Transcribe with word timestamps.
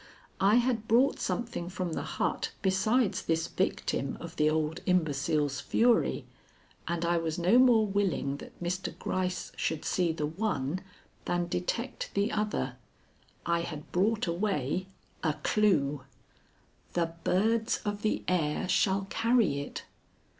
I 0.39 0.55
had 0.55 0.87
brought 0.87 1.19
something 1.19 1.69
from 1.69 1.93
the 1.93 2.01
hut 2.01 2.53
besides 2.63 3.21
this 3.21 3.45
victim 3.47 4.17
of 4.19 4.35
the 4.35 4.49
old 4.49 4.79
imbecile's 4.87 5.59
fury, 5.61 6.25
and 6.87 7.05
I 7.05 7.17
was 7.19 7.37
no 7.37 7.59
more 7.59 7.85
willing 7.85 8.37
that 8.37 8.59
Mr. 8.59 8.97
Gryce 8.97 9.51
should 9.55 9.85
see 9.85 10.11
the 10.11 10.25
one 10.25 10.81
than 11.25 11.45
detect 11.45 12.09
the 12.15 12.31
other. 12.31 12.77
I 13.45 13.59
had 13.61 13.91
brought 13.91 14.25
away 14.25 14.87
a 15.21 15.33
clue. 15.43 16.01
"The 16.93 17.13
birds 17.23 17.79
of 17.85 18.01
the 18.01 18.23
air 18.27 18.67
shall 18.67 19.05
carry 19.11 19.59
it." 19.59 19.83